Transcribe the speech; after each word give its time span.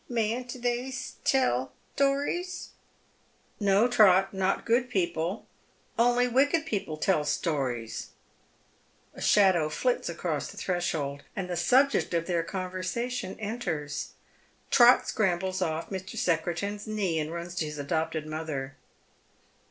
Mayn't 0.09 0.59
they 0.63 0.91
tell 1.23 1.73
tones 1.95 2.69
?""No, 3.59 3.87
Trot, 3.87 4.33
not 4.33 4.65
good 4.65 4.89
people. 4.89 5.45
Only 5.95 6.27
wicked 6.27 6.65
people 6.65 6.97
tell 6.97 7.23
stories." 7.23 8.07
A 9.13 9.21
shadow 9.21 9.69
flits 9.69 10.09
across 10.09 10.49
the 10.49 10.57
threshold, 10.57 11.21
and 11.35 11.47
the 11.47 11.55
subject 11.55 12.15
of 12.15 12.25
their 12.25 12.41
conversation 12.41 13.39
enters. 13.39 14.13
Trot 14.71 15.07
scrambles 15.07 15.61
oS 15.61 15.85
Mr. 15.91 16.17
Secretan's 16.17 16.87
knee 16.87 17.19
and 17.19 17.31
runs 17.31 17.53
to 17.53 17.65
his 17.65 17.77
adopted 17.77 18.25
mother. 18.25 18.75